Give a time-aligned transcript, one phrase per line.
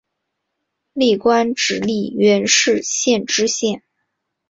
[0.93, 3.83] 历官直隶元氏县知县。